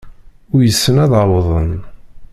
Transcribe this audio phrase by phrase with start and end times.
[0.55, 1.71] Uysen ad awḍen.